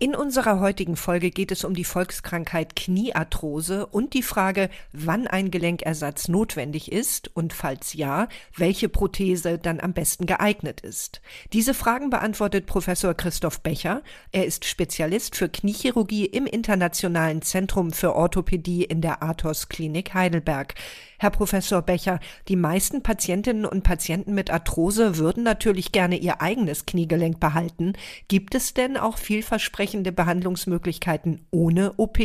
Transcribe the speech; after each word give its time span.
In 0.00 0.14
unserer 0.14 0.60
heutigen 0.60 0.94
Folge 0.94 1.32
geht 1.32 1.50
es 1.50 1.64
um 1.64 1.74
die 1.74 1.82
Volkskrankheit 1.82 2.76
Kniearthrose 2.76 3.84
und 3.84 4.14
die 4.14 4.22
Frage, 4.22 4.70
wann 4.92 5.26
ein 5.26 5.50
Gelenkersatz 5.50 6.28
notwendig 6.28 6.92
ist 6.92 7.34
und 7.34 7.52
falls 7.52 7.94
ja, 7.94 8.28
welche 8.56 8.88
Prothese 8.88 9.58
dann 9.58 9.80
am 9.80 9.94
besten 9.94 10.26
geeignet 10.26 10.82
ist. 10.82 11.20
Diese 11.52 11.74
Fragen 11.74 12.10
beantwortet 12.10 12.66
Professor 12.66 13.12
Christoph 13.12 13.60
Becher. 13.62 14.02
Er 14.30 14.46
ist 14.46 14.66
Spezialist 14.66 15.34
für 15.34 15.48
Kniechirurgie 15.48 16.26
im 16.26 16.46
Internationalen 16.46 17.42
Zentrum 17.42 17.90
für 17.90 18.14
Orthopädie 18.14 18.84
in 18.84 19.00
der 19.00 19.24
Athos 19.24 19.68
Klinik 19.68 20.14
Heidelberg. 20.14 20.74
Herr 21.20 21.30
Professor 21.30 21.82
Becher, 21.82 22.20
die 22.46 22.54
meisten 22.54 23.02
Patientinnen 23.02 23.64
und 23.64 23.82
Patienten 23.82 24.34
mit 24.34 24.52
Arthrose 24.52 25.16
würden 25.16 25.42
natürlich 25.42 25.90
gerne 25.90 26.16
ihr 26.16 26.40
eigenes 26.40 26.86
Kniegelenk 26.86 27.40
behalten. 27.40 27.94
Gibt 28.28 28.54
es 28.54 28.72
denn 28.72 28.96
auch 28.96 29.18
vielversprechende 29.18 29.87
entsprechende 29.88 30.12
Behandlungsmöglichkeiten 30.12 31.46
ohne 31.50 31.94
OP? 31.96 32.18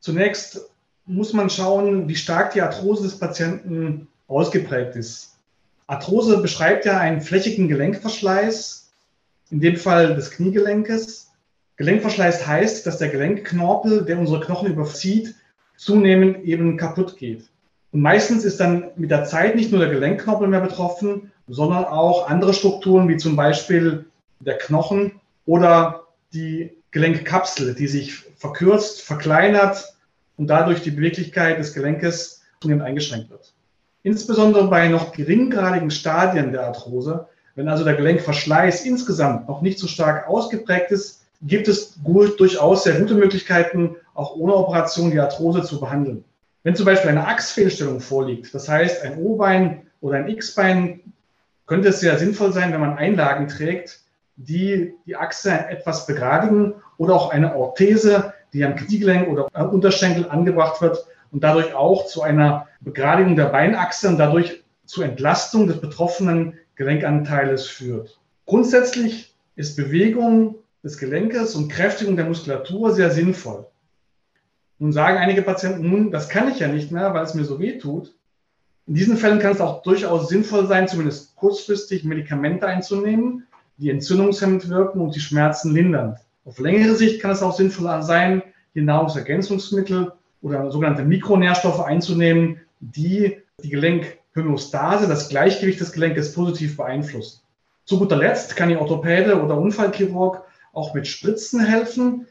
Zunächst 0.00 0.68
muss 1.06 1.32
man 1.32 1.48
schauen, 1.48 2.08
wie 2.08 2.14
stark 2.14 2.52
die 2.52 2.60
Arthrose 2.60 3.04
des 3.04 3.18
Patienten 3.18 4.08
ausgeprägt 4.28 4.94
ist. 4.94 5.38
Arthrose 5.86 6.42
beschreibt 6.42 6.84
ja 6.84 6.98
einen 6.98 7.22
flächigen 7.22 7.68
Gelenkverschleiß, 7.68 8.92
in 9.50 9.60
dem 9.60 9.76
Fall 9.76 10.14
des 10.14 10.30
Kniegelenkes. 10.30 11.30
Gelenkverschleiß 11.76 12.46
heißt, 12.46 12.86
dass 12.86 12.98
der 12.98 13.08
Gelenkknorpel, 13.08 14.04
der 14.04 14.18
unsere 14.18 14.40
Knochen 14.40 14.70
überzieht, 14.70 15.34
zunehmend 15.78 16.44
eben 16.44 16.76
kaputt 16.76 17.16
geht. 17.16 17.48
Und 17.92 18.00
meistens 18.02 18.44
ist 18.44 18.60
dann 18.60 18.90
mit 18.96 19.10
der 19.10 19.24
Zeit 19.24 19.56
nicht 19.56 19.70
nur 19.70 19.80
der 19.80 19.90
Gelenkknorpel 19.90 20.48
mehr 20.48 20.60
betroffen, 20.60 21.32
sondern 21.48 21.86
auch 21.86 22.28
andere 22.28 22.52
Strukturen, 22.52 23.08
wie 23.08 23.16
zum 23.16 23.36
Beispiel 23.36 24.04
der 24.40 24.58
Knochen 24.58 25.20
oder 25.46 26.03
die 26.34 26.76
Gelenkkapsel, 26.90 27.74
die 27.74 27.86
sich 27.86 28.24
verkürzt, 28.36 29.02
verkleinert 29.02 29.94
und 30.36 30.48
dadurch 30.48 30.82
die 30.82 30.90
Beweglichkeit 30.90 31.58
des 31.58 31.72
Gelenkes 31.72 32.42
zunehmend 32.60 32.84
eingeschränkt 32.84 33.30
wird. 33.30 33.54
Insbesondere 34.02 34.68
bei 34.68 34.88
noch 34.88 35.12
geringgradigen 35.12 35.90
Stadien 35.90 36.52
der 36.52 36.66
Arthrose, 36.66 37.28
wenn 37.54 37.68
also 37.68 37.84
der 37.84 37.94
Gelenkverschleiß 37.94 38.84
insgesamt 38.84 39.48
noch 39.48 39.62
nicht 39.62 39.78
so 39.78 39.86
stark 39.86 40.28
ausgeprägt 40.28 40.90
ist, 40.90 41.22
gibt 41.42 41.68
es 41.68 41.98
gut, 42.02 42.38
durchaus 42.40 42.84
sehr 42.84 42.98
gute 42.98 43.14
Möglichkeiten, 43.14 43.96
auch 44.14 44.36
ohne 44.36 44.54
Operation 44.54 45.10
die 45.10 45.20
Arthrose 45.20 45.62
zu 45.62 45.80
behandeln. 45.80 46.24
Wenn 46.62 46.76
zum 46.76 46.86
Beispiel 46.86 47.10
eine 47.10 47.26
Achsfehlstellung 47.26 48.00
vorliegt, 48.00 48.54
das 48.54 48.68
heißt 48.68 49.02
ein 49.02 49.18
O-Bein 49.18 49.86
oder 50.00 50.16
ein 50.16 50.28
X-Bein, 50.28 51.00
könnte 51.66 51.88
es 51.88 52.00
sehr 52.00 52.18
sinnvoll 52.18 52.52
sein, 52.52 52.72
wenn 52.72 52.80
man 52.80 52.96
Einlagen 52.96 53.48
trägt, 53.48 54.00
die 54.36 54.94
die 55.06 55.16
Achse 55.16 55.50
etwas 55.50 56.06
begradigen 56.06 56.74
oder 56.96 57.14
auch 57.14 57.30
eine 57.30 57.54
Orthese, 57.54 58.32
die 58.52 58.64
am 58.64 58.76
Kniegelenk 58.76 59.28
oder 59.28 59.48
am 59.52 59.70
Unterschenkel 59.70 60.28
angebracht 60.28 60.80
wird 60.80 61.06
und 61.30 61.42
dadurch 61.42 61.74
auch 61.74 62.06
zu 62.06 62.22
einer 62.22 62.68
Begradigung 62.80 63.36
der 63.36 63.46
Beinachse 63.46 64.08
und 64.08 64.18
dadurch 64.18 64.62
zur 64.84 65.04
Entlastung 65.04 65.66
des 65.66 65.80
betroffenen 65.80 66.58
Gelenkanteiles 66.76 67.66
führt. 67.66 68.20
Grundsätzlich 68.46 69.34
ist 69.56 69.76
Bewegung 69.76 70.56
des 70.82 70.98
Gelenkes 70.98 71.54
und 71.54 71.70
Kräftigung 71.70 72.16
der 72.16 72.26
Muskulatur 72.26 72.92
sehr 72.92 73.10
sinnvoll. 73.10 73.66
Nun 74.78 74.92
sagen 74.92 75.18
einige 75.18 75.42
Patienten, 75.42 75.88
nun, 75.88 76.10
das 76.10 76.28
kann 76.28 76.50
ich 76.50 76.58
ja 76.58 76.68
nicht 76.68 76.92
mehr, 76.92 77.14
weil 77.14 77.24
es 77.24 77.34
mir 77.34 77.44
so 77.44 77.58
weh 77.58 77.78
tut. 77.78 78.14
In 78.86 78.94
diesen 78.94 79.16
Fällen 79.16 79.38
kann 79.38 79.52
es 79.52 79.60
auch 79.60 79.82
durchaus 79.82 80.28
sinnvoll 80.28 80.66
sein, 80.66 80.88
zumindest 80.88 81.36
kurzfristig 81.36 82.04
Medikamente 82.04 82.66
einzunehmen, 82.66 83.46
die 83.76 83.90
entzündungshemmend 83.90 84.68
wirken 84.68 85.00
und 85.00 85.14
die 85.14 85.20
Schmerzen 85.20 85.72
lindern. 85.72 86.16
Auf 86.44 86.58
längere 86.58 86.94
Sicht 86.94 87.20
kann 87.20 87.32
es 87.32 87.42
auch 87.42 87.56
sinnvoll 87.56 88.02
sein, 88.02 88.42
hier 88.72 88.82
Nahrungsergänzungsmittel 88.82 90.12
oder 90.42 90.70
sogenannte 90.70 91.04
Mikronährstoffe 91.04 91.80
einzunehmen, 91.80 92.60
die 92.80 93.38
die 93.62 93.70
Gelenkhomöostase, 93.70 95.08
das 95.08 95.28
Gleichgewicht 95.28 95.80
des 95.80 95.92
Gelenkes 95.92 96.34
positiv 96.34 96.76
beeinflussen. 96.76 97.40
Zu 97.84 97.98
guter 97.98 98.16
Letzt 98.16 98.56
kann 98.56 98.68
die 98.68 98.76
Orthopäde 98.76 99.42
oder 99.42 99.56
Unfallchirurg 99.58 100.42
auch 100.72 100.94
mit 100.94 101.06
Spritzen 101.06 101.64
helfen. 101.64 102.26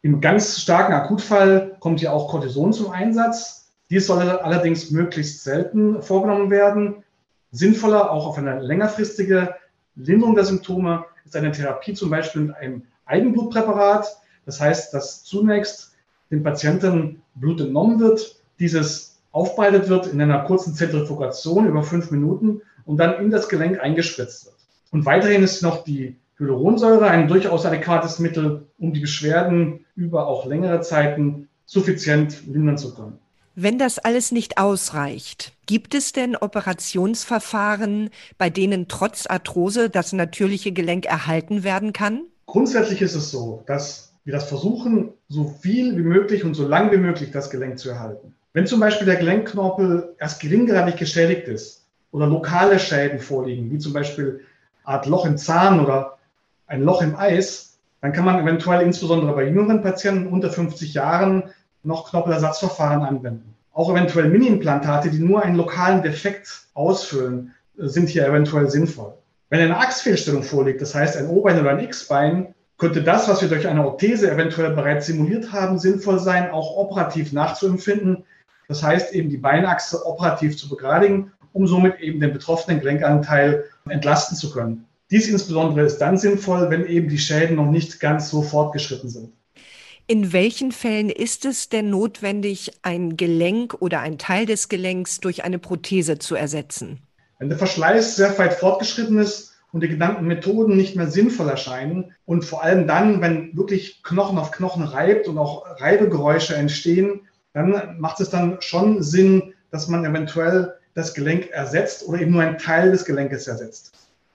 Im 0.00 0.20
ganz 0.20 0.60
starken 0.60 0.94
Akutfall 0.94 1.76
kommt 1.78 2.00
hier 2.00 2.12
auch 2.12 2.28
Cortison 2.28 2.72
zum 2.72 2.90
Einsatz. 2.90 3.70
Dies 3.90 4.06
soll 4.06 4.22
allerdings 4.22 4.90
möglichst 4.90 5.44
selten 5.44 6.02
vorgenommen 6.02 6.50
werden. 6.50 7.04
Sinnvoller 7.50 8.10
auch 8.10 8.26
auf 8.26 8.38
eine 8.38 8.60
längerfristige 8.60 9.54
Linderung 9.94 10.34
der 10.34 10.44
Symptome 10.44 11.04
ist 11.24 11.36
eine 11.36 11.52
Therapie 11.52 11.94
zum 11.94 12.10
Beispiel 12.10 12.42
mit 12.42 12.56
einem 12.56 12.82
Eigenblutpräparat. 13.04 14.06
Das 14.46 14.60
heißt, 14.60 14.92
dass 14.94 15.24
zunächst 15.24 15.94
dem 16.30 16.42
Patienten 16.42 17.22
Blut 17.34 17.60
entnommen 17.60 18.00
wird, 18.00 18.36
dieses 18.58 19.20
aufbereitet 19.32 19.88
wird 19.88 20.06
in 20.06 20.20
einer 20.20 20.44
kurzen 20.44 20.74
Zentrifugation 20.74 21.66
über 21.66 21.82
fünf 21.82 22.10
Minuten 22.10 22.62
und 22.84 22.98
dann 22.98 23.22
in 23.22 23.30
das 23.30 23.48
Gelenk 23.48 23.80
eingespritzt 23.80 24.46
wird. 24.46 24.56
Und 24.90 25.06
weiterhin 25.06 25.42
ist 25.42 25.62
noch 25.62 25.84
die 25.84 26.16
Hyaluronsäure 26.38 27.06
ein 27.06 27.28
durchaus 27.28 27.64
adäquates 27.64 28.18
Mittel, 28.18 28.66
um 28.78 28.92
die 28.92 29.00
Beschwerden 29.00 29.84
über 29.94 30.26
auch 30.26 30.46
längere 30.46 30.80
Zeiten 30.80 31.48
suffizient 31.66 32.46
lindern 32.46 32.78
zu 32.78 32.94
können. 32.94 33.18
Wenn 33.54 33.78
das 33.78 33.98
alles 33.98 34.32
nicht 34.32 34.56
ausreicht, 34.56 35.52
gibt 35.66 35.94
es 35.94 36.12
denn 36.12 36.36
Operationsverfahren, 36.36 38.08
bei 38.38 38.48
denen 38.48 38.88
trotz 38.88 39.26
Arthrose 39.26 39.90
das 39.90 40.14
natürliche 40.14 40.72
Gelenk 40.72 41.04
erhalten 41.04 41.62
werden 41.62 41.92
kann? 41.92 42.22
Grundsätzlich 42.46 43.02
ist 43.02 43.14
es 43.14 43.30
so, 43.30 43.62
dass 43.66 44.14
wir 44.24 44.32
das 44.32 44.48
versuchen, 44.48 45.10
so 45.28 45.54
viel 45.60 45.98
wie 45.98 46.02
möglich 46.02 46.44
und 46.44 46.54
so 46.54 46.66
lang 46.66 46.92
wie 46.92 46.96
möglich 46.96 47.30
das 47.30 47.50
Gelenk 47.50 47.78
zu 47.78 47.90
erhalten. 47.90 48.34
Wenn 48.54 48.66
zum 48.66 48.80
Beispiel 48.80 49.06
der 49.06 49.16
Gelenkknorpel 49.16 50.14
erst 50.18 50.40
geringgradig 50.40 50.96
geschädigt 50.96 51.46
ist 51.46 51.84
oder 52.10 52.26
lokale 52.26 52.78
Schäden 52.78 53.20
vorliegen, 53.20 53.70
wie 53.70 53.78
zum 53.78 53.92
Beispiel 53.92 54.46
eine 54.84 54.96
Art 54.96 55.06
Loch 55.06 55.26
im 55.26 55.36
Zahn 55.36 55.80
oder 55.80 56.16
ein 56.66 56.82
Loch 56.82 57.02
im 57.02 57.16
Eis, 57.16 57.76
dann 58.00 58.14
kann 58.14 58.24
man 58.24 58.40
eventuell 58.40 58.80
insbesondere 58.80 59.34
bei 59.34 59.44
jüngeren 59.44 59.82
Patienten 59.82 60.32
unter 60.32 60.50
50 60.50 60.94
Jahren 60.94 61.44
noch 61.82 62.10
Knoppelersatzverfahren 62.10 63.02
anwenden. 63.02 63.54
Auch 63.72 63.90
eventuell 63.90 64.28
Mini-Implantate, 64.28 65.10
die 65.10 65.18
nur 65.18 65.42
einen 65.42 65.56
lokalen 65.56 66.02
Defekt 66.02 66.66
ausfüllen, 66.74 67.54
sind 67.76 68.08
hier 68.08 68.26
eventuell 68.26 68.68
sinnvoll. 68.68 69.14
Wenn 69.48 69.60
eine 69.60 69.78
Achsfehlstellung 69.78 70.42
vorliegt, 70.42 70.80
das 70.80 70.94
heißt 70.94 71.16
ein 71.16 71.28
O-Bein 71.28 71.60
oder 71.60 71.70
ein 71.70 71.80
X-Bein, 71.80 72.54
könnte 72.78 73.02
das, 73.02 73.28
was 73.28 73.40
wir 73.42 73.48
durch 73.48 73.68
eine 73.68 73.84
Orthese 73.84 74.30
eventuell 74.30 74.74
bereits 74.74 75.06
simuliert 75.06 75.52
haben, 75.52 75.78
sinnvoll 75.78 76.18
sein, 76.18 76.50
auch 76.50 76.76
operativ 76.76 77.32
nachzuempfinden. 77.32 78.24
Das 78.68 78.82
heißt 78.82 79.12
eben 79.14 79.28
die 79.28 79.36
Beinachse 79.36 80.04
operativ 80.04 80.56
zu 80.56 80.68
begradigen, 80.68 81.32
um 81.52 81.66
somit 81.66 82.00
eben 82.00 82.20
den 82.20 82.32
betroffenen 82.32 82.80
Gelenkanteil 82.80 83.64
entlasten 83.88 84.36
zu 84.36 84.50
können. 84.50 84.86
Dies 85.10 85.28
insbesondere 85.28 85.84
ist 85.84 85.98
dann 85.98 86.16
sinnvoll, 86.16 86.70
wenn 86.70 86.86
eben 86.86 87.08
die 87.08 87.18
Schäden 87.18 87.56
noch 87.56 87.70
nicht 87.70 88.00
ganz 88.00 88.30
so 88.30 88.42
fortgeschritten 88.42 89.10
sind. 89.10 89.32
In 90.06 90.32
welchen 90.32 90.72
Fällen 90.72 91.10
ist 91.10 91.44
es 91.44 91.68
denn 91.68 91.88
notwendig, 91.88 92.72
ein 92.82 93.16
Gelenk 93.16 93.74
oder 93.80 94.00
ein 94.00 94.18
Teil 94.18 94.46
des 94.46 94.68
Gelenks 94.68 95.20
durch 95.20 95.44
eine 95.44 95.58
Prothese 95.58 96.18
zu 96.18 96.34
ersetzen? 96.34 97.00
Wenn 97.38 97.48
der 97.48 97.58
Verschleiß 97.58 98.16
sehr 98.16 98.36
weit 98.38 98.54
fortgeschritten 98.54 99.18
ist 99.18 99.54
und 99.72 99.82
die 99.82 99.88
genannten 99.88 100.26
Methoden 100.26 100.76
nicht 100.76 100.96
mehr 100.96 101.08
sinnvoll 101.08 101.48
erscheinen 101.48 102.14
und 102.24 102.44
vor 102.44 102.62
allem 102.62 102.86
dann, 102.86 103.20
wenn 103.20 103.56
wirklich 103.56 104.02
Knochen 104.02 104.38
auf 104.38 104.50
Knochen 104.50 104.82
reibt 104.82 105.28
und 105.28 105.38
auch 105.38 105.64
Reibegeräusche 105.80 106.54
entstehen, 106.56 107.20
dann 107.52 107.98
macht 107.98 108.20
es 108.20 108.30
dann 108.30 108.58
schon 108.60 109.02
Sinn, 109.02 109.54
dass 109.70 109.88
man 109.88 110.04
eventuell 110.04 110.74
das 110.94 111.14
Gelenk 111.14 111.50
ersetzt 111.50 112.06
oder 112.06 112.20
eben 112.20 112.32
nur 112.32 112.42
einen 112.42 112.58
Teil 112.58 112.90
des 112.90 113.04
Gelenkes 113.04 113.46
ersetzt. 113.46 113.92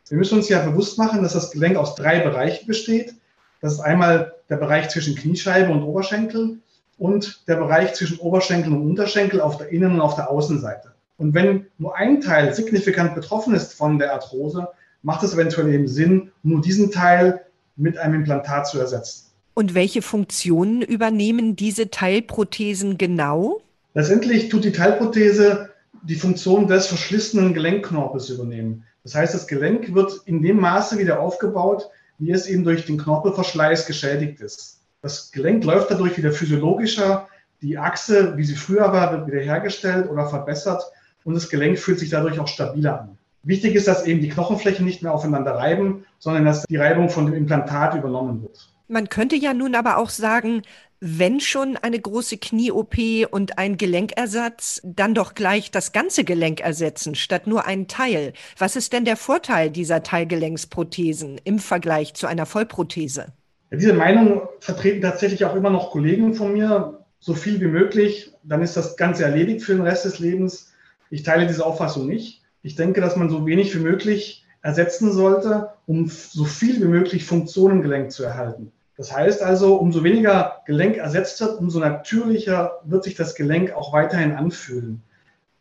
Wir 0.09 0.17
müssen 0.17 0.37
uns 0.37 0.49
ja 0.49 0.65
bewusst 0.65 0.97
machen, 0.97 1.23
dass 1.23 1.33
das 1.33 1.51
Gelenk 1.51 1.75
aus 1.75 1.95
drei 1.95 2.19
Bereichen 2.21 2.65
besteht. 2.65 3.13
Das 3.61 3.73
ist 3.73 3.79
einmal 3.79 4.33
der 4.49 4.57
Bereich 4.57 4.89
zwischen 4.89 5.15
Kniescheibe 5.15 5.71
und 5.71 5.83
Oberschenkel 5.83 6.59
und 6.97 7.47
der 7.47 7.55
Bereich 7.55 7.93
zwischen 7.93 8.19
Oberschenkel 8.19 8.73
und 8.73 8.81
Unterschenkel 8.81 9.41
auf 9.41 9.57
der 9.57 9.69
Innen- 9.69 9.93
und 9.93 10.01
auf 10.01 10.15
der 10.15 10.29
Außenseite. 10.29 10.93
Und 11.17 11.33
wenn 11.33 11.67
nur 11.77 11.95
ein 11.95 12.21
Teil 12.21 12.53
signifikant 12.53 13.15
betroffen 13.15 13.53
ist 13.55 13.73
von 13.73 13.97
der 13.99 14.13
Arthrose, 14.13 14.69
macht 15.01 15.23
es 15.23 15.33
eventuell 15.33 15.73
eben 15.73 15.87
Sinn, 15.87 16.31
nur 16.43 16.61
diesen 16.61 16.91
Teil 16.91 17.41
mit 17.75 17.97
einem 17.97 18.15
Implantat 18.15 18.67
zu 18.67 18.79
ersetzen. 18.79 19.25
Und 19.53 19.73
welche 19.73 20.01
Funktionen 20.01 20.81
übernehmen 20.81 21.55
diese 21.55 21.89
Teilprothesen 21.89 22.97
genau? 22.97 23.61
Letztendlich 23.95 24.49
tut 24.49 24.63
die 24.63 24.71
Teilprothese 24.71 25.69
die 26.03 26.15
Funktion 26.15 26.67
des 26.67 26.87
verschlissenen 26.87 27.53
Gelenkknorpels 27.53 28.29
übernehmen. 28.29 28.83
Das 29.03 29.15
heißt, 29.15 29.33
das 29.33 29.47
Gelenk 29.47 29.95
wird 29.95 30.21
in 30.25 30.43
dem 30.43 30.59
Maße 30.59 30.99
wieder 30.99 31.19
aufgebaut, 31.19 31.89
wie 32.17 32.31
es 32.31 32.47
eben 32.47 32.63
durch 32.63 32.85
den 32.85 32.97
Knorpelverschleiß 32.97 33.85
geschädigt 33.85 34.41
ist. 34.41 34.81
Das 35.01 35.31
Gelenk 35.31 35.63
läuft 35.63 35.91
dadurch 35.91 36.17
wieder 36.17 36.31
physiologischer. 36.31 37.27
Die 37.61 37.77
Achse, 37.77 38.35
wie 38.37 38.43
sie 38.43 38.55
früher 38.55 38.91
war, 38.91 39.11
wird 39.11 39.27
wiederhergestellt 39.27 40.09
oder 40.09 40.27
verbessert. 40.27 40.83
und 41.23 41.33
das 41.33 41.49
Gelenk 41.49 41.77
fühlt 41.77 41.99
sich 41.99 42.09
dadurch 42.09 42.39
auch 42.39 42.47
stabiler 42.47 43.01
an. 43.01 43.17
Wichtig 43.43 43.75
ist, 43.75 43.87
dass 43.87 44.05
eben 44.05 44.21
die 44.21 44.29
Knochenflächen 44.29 44.85
nicht 44.85 45.03
mehr 45.03 45.13
aufeinander 45.13 45.55
reiben, 45.55 46.05
sondern 46.19 46.45
dass 46.45 46.63
die 46.63 46.77
Reibung 46.77 47.09
von 47.09 47.25
dem 47.25 47.35
Implantat 47.35 47.95
übernommen 47.95 48.41
wird. 48.41 48.69
Man 48.87 49.09
könnte 49.09 49.35
ja 49.35 49.53
nun 49.53 49.75
aber 49.75 49.97
auch 49.97 50.09
sagen, 50.09 50.61
wenn 50.99 51.39
schon 51.39 51.77
eine 51.77 51.99
große 51.99 52.37
Knie-OP 52.37 52.95
und 53.29 53.57
ein 53.57 53.77
Gelenkersatz, 53.77 54.81
dann 54.83 55.13
doch 55.13 55.35
gleich 55.35 55.69
das 55.69 55.91
ganze 55.91 56.23
Gelenk 56.23 56.59
ersetzen, 56.59 57.13
statt 57.15 57.45
nur 57.45 57.65
einen 57.65 57.87
Teil. 57.87 58.33
Was 58.57 58.75
ist 58.75 58.93
denn 58.93 59.05
der 59.05 59.17
Vorteil 59.17 59.69
dieser 59.69 60.01
Teilgelenksprothesen 60.01 61.39
im 61.43 61.59
Vergleich 61.59 62.15
zu 62.15 62.25
einer 62.27 62.45
Vollprothese? 62.45 63.33
Diese 63.71 63.93
Meinung 63.93 64.41
vertreten 64.59 65.01
tatsächlich 65.01 65.45
auch 65.45 65.55
immer 65.55 65.69
noch 65.69 65.91
Kollegen 65.91 66.33
von 66.33 66.53
mir. 66.53 67.05
So 67.19 67.33
viel 67.33 67.59
wie 67.59 67.67
möglich, 67.67 68.31
dann 68.43 68.61
ist 68.61 68.77
das 68.77 68.95
Ganze 68.95 69.23
erledigt 69.23 69.63
für 69.63 69.73
den 69.73 69.81
Rest 69.81 70.05
des 70.05 70.19
Lebens. 70.19 70.73
Ich 71.09 71.23
teile 71.23 71.47
diese 71.47 71.65
Auffassung 71.65 72.07
nicht. 72.07 72.41
Ich 72.61 72.75
denke, 72.75 73.01
dass 73.01 73.15
man 73.15 73.29
so 73.29 73.45
wenig 73.45 73.75
wie 73.75 73.83
möglich 73.83 74.45
ersetzen 74.61 75.11
sollte, 75.11 75.69
um 75.85 76.09
so 76.09 76.45
viel 76.45 76.81
wie 76.81 76.87
möglich 76.87 77.23
Funktion 77.23 77.83
im 77.83 78.09
zu 78.09 78.23
erhalten. 78.23 78.71
Das 78.97 79.15
heißt 79.15 79.43
also, 79.43 79.75
umso 79.75 80.03
weniger 80.03 80.63
Gelenk 80.65 80.97
ersetzt 80.97 81.39
wird, 81.39 81.59
umso 81.59 81.79
natürlicher 81.79 82.79
wird 82.83 83.03
sich 83.03 83.13
das 83.13 83.35
Gelenk 83.35 83.71
auch 83.73 83.93
weiterhin 83.93 84.31
anfühlen. 84.33 85.03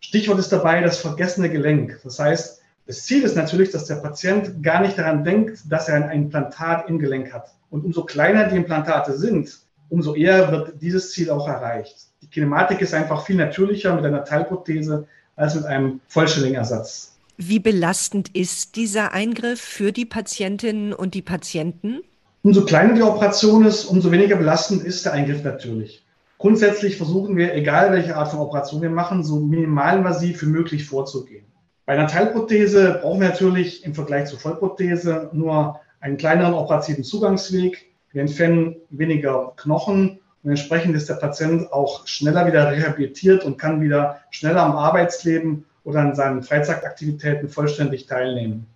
Stichwort 0.00 0.38
ist 0.38 0.52
dabei 0.52 0.80
das 0.80 0.98
vergessene 0.98 1.50
Gelenk. 1.50 2.00
Das 2.02 2.18
heißt, 2.18 2.62
das 2.86 3.04
Ziel 3.04 3.24
ist 3.24 3.36
natürlich, 3.36 3.70
dass 3.70 3.84
der 3.84 3.96
Patient 3.96 4.62
gar 4.62 4.80
nicht 4.80 4.96
daran 4.96 5.22
denkt, 5.22 5.60
dass 5.68 5.88
er 5.88 5.96
ein 5.96 6.10
Implantat 6.10 6.88
im 6.88 6.98
Gelenk 6.98 7.32
hat. 7.32 7.52
Und 7.68 7.84
umso 7.84 8.04
kleiner 8.04 8.48
die 8.48 8.56
Implantate 8.56 9.18
sind, 9.18 9.58
umso 9.90 10.14
eher 10.14 10.50
wird 10.50 10.80
dieses 10.80 11.12
Ziel 11.12 11.30
auch 11.30 11.46
erreicht. 11.46 11.96
Die 12.22 12.28
Kinematik 12.28 12.80
ist 12.80 12.94
einfach 12.94 13.26
viel 13.26 13.36
natürlicher 13.36 13.94
mit 13.94 14.04
einer 14.04 14.24
Teilprothese 14.24 15.06
als 15.34 15.54
mit 15.54 15.64
einem 15.64 16.00
Vollstellingersatz. 16.08 17.18
Wie 17.36 17.58
belastend 17.58 18.34
ist 18.34 18.76
dieser 18.76 19.12
Eingriff 19.12 19.60
für 19.60 19.92
die 19.92 20.06
Patientinnen 20.06 20.94
und 20.94 21.12
die 21.12 21.22
Patienten? 21.22 22.00
Umso 22.46 22.64
kleiner 22.64 22.94
die 22.94 23.02
Operation 23.02 23.66
ist, 23.66 23.86
umso 23.86 24.12
weniger 24.12 24.36
belastend 24.36 24.84
ist 24.84 25.04
der 25.04 25.14
Eingriff 25.14 25.42
natürlich. 25.42 26.06
Grundsätzlich 26.38 26.96
versuchen 26.96 27.36
wir, 27.36 27.52
egal 27.54 27.90
welche 27.90 28.16
Art 28.16 28.28
von 28.28 28.38
Operation 28.38 28.82
wir 28.82 28.88
machen, 28.88 29.24
so 29.24 29.40
minimalinvasiv 29.40 30.42
wie 30.42 30.46
möglich 30.46 30.84
vorzugehen. 30.84 31.44
Bei 31.86 31.94
einer 31.94 32.06
Teilprothese 32.06 33.00
brauchen 33.02 33.20
wir 33.20 33.30
natürlich 33.30 33.84
im 33.84 33.96
Vergleich 33.96 34.28
zur 34.28 34.38
Vollprothese 34.38 35.28
nur 35.32 35.80
einen 35.98 36.18
kleineren 36.18 36.54
operativen 36.54 37.02
Zugangsweg. 37.02 37.90
Wir 38.12 38.20
entfernen 38.20 38.76
weniger 38.90 39.52
Knochen 39.56 40.20
und 40.44 40.50
entsprechend 40.50 40.94
ist 40.94 41.08
der 41.08 41.14
Patient 41.14 41.72
auch 41.72 42.06
schneller 42.06 42.46
wieder 42.46 42.70
rehabilitiert 42.70 43.44
und 43.44 43.58
kann 43.58 43.80
wieder 43.80 44.20
schneller 44.30 44.62
am 44.62 44.76
Arbeitsleben 44.76 45.64
oder 45.82 45.98
an 45.98 46.14
seinen 46.14 46.44
Freizeitaktivitäten 46.44 47.48
vollständig 47.48 48.06
teilnehmen. 48.06 48.68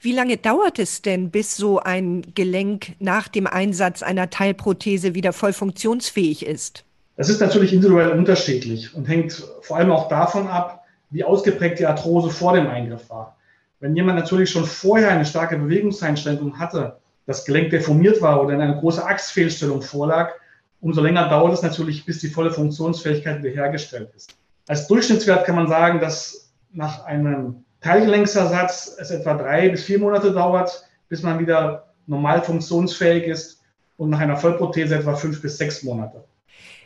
Wie 0.00 0.12
lange 0.12 0.36
dauert 0.36 0.78
es 0.78 1.02
denn, 1.02 1.30
bis 1.30 1.56
so 1.56 1.78
ein 1.78 2.22
Gelenk 2.34 2.94
nach 2.98 3.28
dem 3.28 3.46
Einsatz 3.46 4.02
einer 4.02 4.30
Teilprothese 4.30 5.14
wieder 5.14 5.32
voll 5.32 5.52
funktionsfähig 5.52 6.44
ist? 6.44 6.84
Das 7.16 7.28
ist 7.28 7.40
natürlich 7.40 7.72
individuell 7.72 8.10
unterschiedlich 8.10 8.94
und 8.94 9.06
hängt 9.06 9.32
vor 9.60 9.76
allem 9.76 9.92
auch 9.92 10.08
davon 10.08 10.48
ab, 10.48 10.84
wie 11.10 11.24
ausgeprägt 11.24 11.78
die 11.78 11.86
Arthrose 11.86 12.30
vor 12.30 12.54
dem 12.54 12.66
Eingriff 12.66 13.10
war. 13.10 13.36
Wenn 13.80 13.94
jemand 13.94 14.18
natürlich 14.18 14.50
schon 14.50 14.64
vorher 14.64 15.10
eine 15.10 15.26
starke 15.26 15.58
Bewegungseinschränkung 15.58 16.58
hatte, 16.58 16.96
das 17.26 17.44
Gelenk 17.44 17.70
deformiert 17.70 18.20
war 18.20 18.42
oder 18.42 18.54
in 18.54 18.60
eine 18.60 18.78
große 18.78 19.04
Achsfehlstellung 19.04 19.82
vorlag, 19.82 20.30
umso 20.80 21.00
länger 21.00 21.28
dauert 21.28 21.52
es 21.52 21.62
natürlich, 21.62 22.04
bis 22.04 22.18
die 22.18 22.28
volle 22.28 22.50
Funktionsfähigkeit 22.50 23.42
wiederhergestellt 23.42 24.10
ist. 24.16 24.34
Als 24.66 24.86
Durchschnittswert 24.88 25.44
kann 25.44 25.56
man 25.56 25.68
sagen, 25.68 26.00
dass 26.00 26.41
nach 26.72 27.04
einem 27.04 27.64
Teilgelenksersatz 27.80 28.96
es 28.98 29.10
etwa 29.10 29.34
drei 29.34 29.68
bis 29.68 29.84
vier 29.84 29.98
Monate 29.98 30.32
dauert, 30.32 30.84
bis 31.08 31.22
man 31.22 31.38
wieder 31.38 31.92
normal 32.06 32.42
funktionsfähig 32.42 33.24
ist 33.24 33.60
und 33.96 34.10
nach 34.10 34.20
einer 34.20 34.36
Vollprothese 34.36 34.96
etwa 34.96 35.14
fünf 35.14 35.42
bis 35.42 35.58
sechs 35.58 35.82
Monate. 35.82 36.24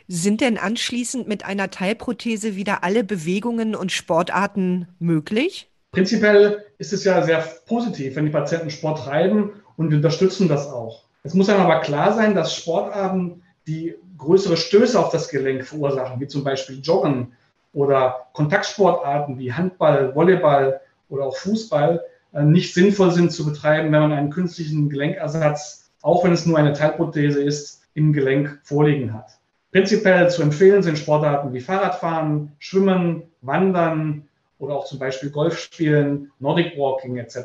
Sind 0.07 0.41
denn 0.41 0.57
anschließend 0.57 1.27
mit 1.27 1.45
einer 1.45 1.69
Teilprothese 1.69 2.55
wieder 2.55 2.83
alle 2.83 3.03
Bewegungen 3.03 3.75
und 3.75 3.91
Sportarten 3.91 4.87
möglich? 4.99 5.69
Prinzipiell 5.91 6.63
ist 6.77 6.93
es 6.93 7.03
ja 7.03 7.21
sehr 7.23 7.39
positiv, 7.65 8.15
wenn 8.15 8.25
die 8.25 8.31
Patienten 8.31 8.69
Sport 8.69 9.03
treiben 9.05 9.51
und 9.75 9.89
wir 9.89 9.97
unterstützen 9.97 10.47
das 10.47 10.67
auch. 10.67 11.03
Es 11.23 11.33
muss 11.33 11.49
einem 11.49 11.61
aber 11.61 11.81
klar 11.81 12.13
sein, 12.13 12.35
dass 12.35 12.55
Sportarten, 12.55 13.43
die 13.67 13.95
größere 14.17 14.55
Stöße 14.55 14.97
auf 14.97 15.11
das 15.11 15.27
Gelenk 15.29 15.65
verursachen, 15.65 16.21
wie 16.21 16.27
zum 16.27 16.43
Beispiel 16.43 16.79
Joggen 16.79 17.33
oder 17.77 18.27
Kontaktsportarten 18.33 19.37
wie 19.37 19.53
Handball, 19.53 20.15
Volleyball 20.15 20.81
oder 21.09 21.25
auch 21.25 21.37
Fußball 21.37 22.03
äh, 22.33 22.41
nicht 22.41 22.73
sinnvoll 22.73 23.11
sind 23.11 23.31
zu 23.31 23.45
betreiben, 23.45 23.91
wenn 23.91 24.01
man 24.01 24.11
einen 24.13 24.31
künstlichen 24.31 24.89
Gelenkersatz, 24.89 25.91
auch 26.01 26.23
wenn 26.23 26.31
es 26.31 26.47
nur 26.47 26.57
eine 26.57 26.73
Teilprothese 26.73 27.43
ist, 27.43 27.83
im 27.93 28.13
Gelenk 28.13 28.59
vorliegen 28.63 29.13
hat. 29.13 29.37
Prinzipiell 29.71 30.27
zu 30.31 30.41
empfehlen 30.41 30.81
sind 30.81 30.97
Sportarten 30.97 31.53
wie 31.53 31.59
Fahrradfahren, 31.59 32.51
Schwimmen, 32.57 33.21
Wandern 33.41 34.27
oder 34.57 34.75
auch 34.75 34.85
zum 34.85 34.97
Beispiel 34.97 35.29
Golf 35.29 35.59
spielen, 35.59 36.31
Nordic 36.39 36.75
Walking 36.79 37.17
etc. 37.17 37.37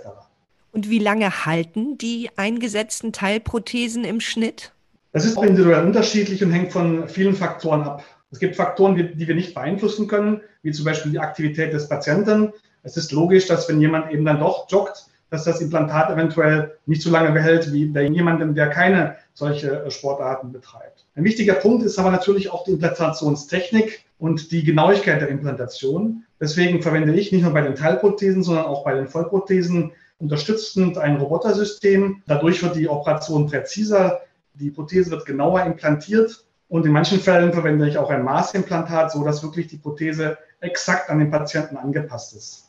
Und 0.73 0.89
wie 0.89 0.99
lange 0.99 1.45
halten 1.45 1.99
die 1.99 2.31
eingesetzten 2.37 3.13
Teilprothesen 3.13 4.05
im 4.05 4.21
Schnitt? 4.21 4.73
Das 5.13 5.27
ist 5.27 5.37
auch 5.37 5.43
individuell 5.43 5.85
unterschiedlich 5.85 6.43
und 6.43 6.53
hängt 6.53 6.73
von 6.73 7.07
vielen 7.07 7.35
Faktoren 7.35 7.83
ab. 7.83 8.03
Es 8.33 8.39
gibt 8.39 8.57
Faktoren, 8.57 8.97
die 8.97 9.29
wir 9.29 9.35
nicht 9.35 9.55
beeinflussen 9.55 10.09
können, 10.09 10.41
wie 10.63 10.73
zum 10.73 10.87
Beispiel 10.87 11.13
die 11.13 11.21
Aktivität 11.21 11.73
des 11.73 11.89
Patienten. 11.89 12.53
Es 12.83 12.97
ist 12.97 13.13
logisch, 13.13 13.47
dass 13.47 13.69
wenn 13.69 13.81
jemand 13.81 14.11
eben 14.11 14.25
dann 14.25 14.41
doch 14.41 14.69
joggt, 14.71 15.07
dass 15.29 15.45
das 15.45 15.61
Implantat 15.61 16.11
eventuell 16.11 16.79
nicht 16.87 17.03
so 17.03 17.11
lange 17.11 17.31
behält 17.31 17.73
wie 17.73 17.87
bei 17.87 18.03
jemandem, 18.03 18.55
der 18.55 18.69
keine 18.69 19.17
solche 19.35 19.85
äh, 19.85 19.91
Sportarten 19.91 20.53
betreibt. 20.53 21.07
Ein 21.15 21.25
wichtiger 21.25 21.55
Punkt 21.55 21.85
ist 21.85 21.99
aber 21.99 22.11
natürlich 22.11 22.51
auch 22.51 22.65
die 22.65 22.73
Implantationstechnik 22.73 24.05
und 24.19 24.51
die 24.51 24.63
Genauigkeit 24.65 25.21
der 25.21 25.29
Implantation. 25.29 26.25
Deswegen 26.41 26.83
verwende 26.83 27.15
ich 27.15 27.33
nicht 27.33 27.43
nur 27.43 27.53
bei 27.53 27.63
den 27.63 27.77
Teilprothesen, 27.77 28.43
sondern 28.43 28.67
auch 28.67 28.85
bei 28.85 28.95
den 28.95 29.09
Vollprothesen 29.09 29.93
unterstützend 30.19 30.99
ein 30.99 31.17
Robotersystem. 31.17 32.23
Dadurch 32.27 32.63
wird 32.63 32.77
die 32.77 32.89
Operation 32.89 33.47
präziser, 33.47 34.21
die 34.55 34.71
Prothese 34.71 35.11
wird 35.11 35.25
genauer 35.25 35.65
implantiert 35.65 36.45
und 36.73 36.87
in 36.87 36.93
manchen 36.93 37.21
Fällen 37.21 37.53
verwende 37.53 37.87
ich 37.87 37.99
auch 37.99 38.09
ein 38.09 38.25
Maßimplantat, 38.25 39.13
so 39.13 39.23
dass 39.25 39.43
wirklich 39.43 39.67
die 39.67 39.77
Prothese 39.77 40.39
exakt 40.61 41.11
an 41.11 41.19
den 41.19 41.31
Patienten 41.31 41.77
angepasst 41.77 42.35
ist. 42.35 42.65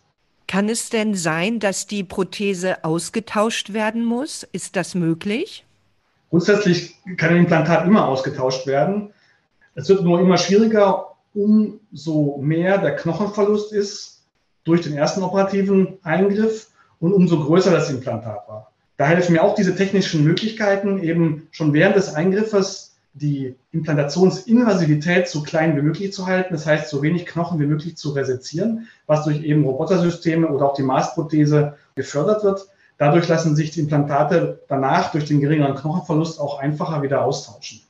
Kann 0.45 0.67
es 0.67 0.89
denn 0.89 1.15
sein, 1.15 1.61
dass 1.61 1.87
die 1.87 2.03
Prothese 2.03 2.83
ausgetauscht 2.83 3.71
werden 3.71 4.03
muss? 4.03 4.45
Ist 4.51 4.75
das 4.75 4.93
möglich? 4.93 5.65
Grundsätzlich 6.31 6.97
kann 7.15 7.29
ein 7.29 7.37
Implantat 7.37 7.87
immer 7.87 8.05
ausgetauscht 8.05 8.67
werden. 8.67 9.13
Es 9.73 9.87
wird 9.87 10.03
nur 10.03 10.19
immer 10.19 10.37
schwieriger, 10.37 11.15
umso 11.33 12.39
mehr 12.41 12.79
der 12.79 12.97
Knochenverlust 12.97 13.71
ist 13.71 14.25
durch 14.65 14.81
den 14.81 14.97
ersten 14.97 15.23
operativen 15.23 15.97
Eingriff 16.03 16.67
und 16.99 17.13
umso 17.13 17.41
größer 17.41 17.71
das 17.71 17.89
Implantat 17.89 18.49
war. 18.49 18.73
Da 18.97 19.05
helfen 19.05 19.31
mir 19.31 19.43
auch 19.43 19.55
diese 19.55 19.77
technischen 19.77 20.25
Möglichkeiten, 20.25 21.01
eben 21.01 21.47
schon 21.51 21.71
während 21.71 21.95
des 21.95 22.13
Eingriffes 22.13 22.92
die 23.13 23.55
Implantationsinvasivität 23.71 25.27
so 25.27 25.43
klein 25.43 25.77
wie 25.77 25.81
möglich 25.81 26.13
zu 26.13 26.25
halten, 26.25 26.53
das 26.53 26.65
heißt 26.65 26.89
so 26.89 27.03
wenig 27.03 27.25
Knochen 27.25 27.59
wie 27.59 27.67
möglich 27.67 27.95
zu 27.95 28.11
resezieren, 28.11 28.87
was 29.05 29.23
durch 29.23 29.43
eben 29.43 29.63
Robotersysteme 29.65 30.47
oder 30.47 30.65
auch 30.65 30.73
die 30.73 30.83
Maßprothese 30.83 31.77
gefördert 31.95 32.43
wird. 32.43 32.67
Dadurch 32.97 33.27
lassen 33.27 33.55
sich 33.55 33.71
die 33.71 33.81
Implantate 33.81 34.63
danach 34.67 35.11
durch 35.11 35.25
den 35.25 35.41
geringeren 35.41 35.75
Knochenverlust 35.75 36.39
auch 36.39 36.59
einfacher 36.59 37.01
wieder 37.01 37.23
austauschen. 37.23 37.81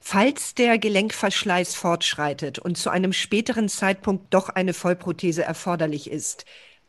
Falls 0.00 0.54
der 0.54 0.78
Gelenkverschleiß 0.78 1.74
fortschreitet 1.74 2.58
und 2.58 2.78
zu 2.78 2.90
einem 2.90 3.12
späteren 3.12 3.68
Zeitpunkt 3.68 4.32
doch 4.32 4.48
eine 4.48 4.72
Vollprothese 4.72 5.42
erforderlich 5.42 6.10
ist, 6.10 6.44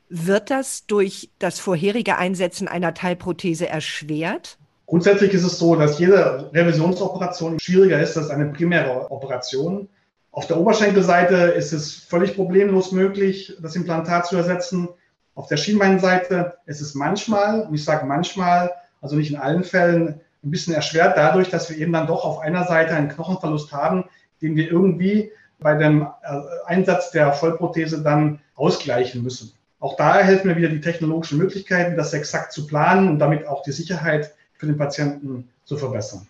wird 0.10 0.50
das 0.50 0.86
durch 0.86 1.32
das 1.40 1.60
vorherige 1.60 2.18
Einsetzen 2.18 2.68
einer 2.68 2.94
Teilprothese 2.94 3.68
erschwert? 3.68 4.58
Grundsätzlich 4.88 5.34
ist 5.34 5.44
es 5.44 5.60
so, 5.60 5.76
dass 5.76 6.00
jede 6.00 6.50
Revisionsoperation 6.54 7.60
schwieriger 7.60 8.00
ist 8.00 8.18
als 8.18 8.30
eine 8.30 8.48
primäre 8.48 9.12
Operation. 9.12 9.90
Auf 10.32 10.48
der 10.48 10.58
Oberschenkelseite 10.58 11.36
ist 11.36 11.74
es 11.74 11.94
völlig 11.94 12.36
problemlos 12.36 12.94
möglich, 12.94 13.58
das 13.62 13.76
Implantat 13.76 14.28
zu 14.28 14.38
ersetzen. 14.38 14.88
Auf 15.36 15.48
der 15.50 15.58
Schienbeinseite 15.58 16.58
ist 16.66 16.80
es 16.80 16.96
manchmal, 16.96 17.64
und 17.64 17.76
ich 17.76 17.84
sage 17.84 18.06
manchmal, 18.06 18.72
also 19.02 19.18
nicht 19.18 19.30
in 19.30 19.38
allen 19.38 19.66
Fällen, 19.66 20.22
ein 20.44 20.52
bisschen 20.52 20.74
erschwert 20.74 21.18
dadurch, 21.18 21.50
dass 21.50 21.70
wir 21.70 21.78
eben 21.78 21.92
dann 21.92 22.08
doch 22.08 22.24
auf 22.24 22.40
einer 22.40 22.66
Seite 22.66 22.94
einen 22.94 23.10
Knochenverlust 23.10 23.74
haben, 23.74 24.06
den 24.42 24.56
wir 24.56 24.72
irgendwie 24.72 25.32
bei 25.60 25.76
dem 25.76 26.04
äh, 26.04 26.40
Einsatz 26.66 27.12
der 27.12 27.34
Vollprothese 27.34 28.04
dann 28.04 28.40
ausgleichen 28.56 29.22
müssen. 29.22 29.52
Auch 29.80 29.98
da 29.98 30.20
helfen 30.20 30.48
mir 30.48 30.56
wieder 30.56 30.70
die 30.70 30.82
technologischen 30.82 31.40
Möglichkeiten, 31.40 31.98
das 31.98 32.14
exakt 32.14 32.54
zu 32.54 32.66
planen 32.66 33.10
und 33.10 33.20
damit 33.20 33.46
auch 33.46 33.64
die 33.64 33.74
Sicherheit 33.74 34.34
für 34.58 34.66
den 34.68 34.78
Patienten 34.78 35.50
zu 35.66 35.78
verbessern. 35.78 36.28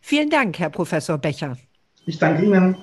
Vielen 0.00 0.30
Dank, 0.30 0.58
Herr 0.58 0.70
Professor 0.70 1.18
Becher. 1.18 1.56
Ich 2.06 2.18
danke 2.18 2.44
Ihnen. 2.44 2.76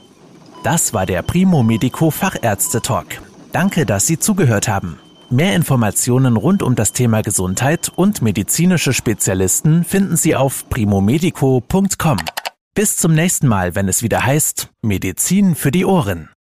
Das 0.63 0.93
war 0.93 1.05
der 1.05 1.21
Primo 1.21 1.63
Medico 1.63 2.11
Fachärzte 2.11 2.81
Talk. 2.81 3.21
Danke, 3.51 3.85
dass 3.85 4.07
Sie 4.07 4.19
zugehört 4.19 4.67
haben. 4.67 4.99
Mehr 5.29 5.55
Informationen 5.55 6.37
rund 6.37 6.61
um 6.61 6.75
das 6.75 6.91
Thema 6.91 7.21
Gesundheit 7.21 7.91
und 7.95 8.21
medizinische 8.21 8.93
Spezialisten 8.93 9.83
finden 9.83 10.15
Sie 10.15 10.35
auf 10.35 10.69
primomedico.com. 10.69 12.17
Bis 12.75 12.97
zum 12.97 13.13
nächsten 13.13 13.47
Mal, 13.47 13.75
wenn 13.75 13.87
es 13.87 14.03
wieder 14.03 14.25
heißt 14.25 14.69
Medizin 14.81 15.55
für 15.55 15.71
die 15.71 15.85
Ohren. 15.85 16.33